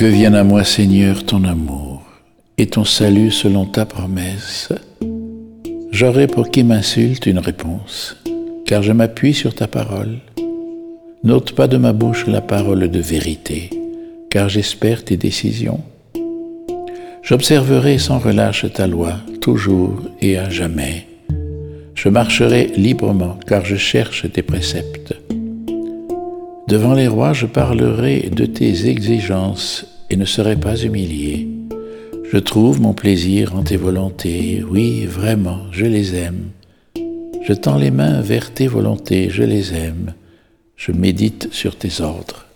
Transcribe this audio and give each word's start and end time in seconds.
Que 0.00 0.06
vienne 0.06 0.34
à 0.34 0.44
moi, 0.44 0.64
Seigneur, 0.64 1.26
ton 1.26 1.44
amour 1.44 2.00
et 2.56 2.64
ton 2.64 2.86
salut 2.86 3.30
selon 3.30 3.66
ta 3.66 3.84
promesse. 3.84 4.70
J'aurai 5.90 6.26
pour 6.26 6.50
qui 6.50 6.64
m'insulte 6.64 7.26
une 7.26 7.38
réponse, 7.38 8.16
car 8.64 8.82
je 8.82 8.92
m'appuie 8.92 9.34
sur 9.34 9.54
ta 9.54 9.66
parole. 9.66 10.20
N'ôte 11.22 11.52
pas 11.52 11.68
de 11.68 11.76
ma 11.76 11.92
bouche 11.92 12.26
la 12.26 12.40
parole 12.40 12.88
de 12.88 12.98
vérité, 12.98 13.68
car 14.30 14.48
j'espère 14.48 15.04
tes 15.04 15.18
décisions. 15.18 15.82
J'observerai 17.22 17.98
sans 17.98 18.20
relâche 18.20 18.64
ta 18.72 18.86
loi, 18.86 19.18
toujours 19.42 20.00
et 20.22 20.38
à 20.38 20.48
jamais. 20.48 21.06
Je 21.94 22.08
marcherai 22.08 22.72
librement, 22.74 23.38
car 23.46 23.66
je 23.66 23.76
cherche 23.76 24.32
tes 24.32 24.42
préceptes. 24.42 25.14
Devant 26.68 26.94
les 26.94 27.08
rois, 27.08 27.32
je 27.32 27.46
parlerai 27.46 28.30
de 28.30 28.46
tes 28.46 28.88
exigences 28.88 29.90
et 30.10 30.16
ne 30.16 30.24
serai 30.24 30.56
pas 30.56 30.76
humilié. 30.76 31.48
Je 32.30 32.38
trouve 32.38 32.80
mon 32.80 32.92
plaisir 32.92 33.56
en 33.56 33.62
tes 33.62 33.76
volontés, 33.76 34.62
oui, 34.68 35.06
vraiment, 35.06 35.62
je 35.72 35.86
les 35.86 36.14
aime. 36.14 36.50
Je 37.42 37.52
tends 37.52 37.78
les 37.78 37.90
mains 37.90 38.20
vers 38.20 38.52
tes 38.52 38.66
volontés, 38.66 39.30
je 39.30 39.42
les 39.42 39.72
aime. 39.74 40.14
Je 40.76 40.92
médite 40.92 41.48
sur 41.52 41.76
tes 41.76 42.00
ordres. 42.00 42.49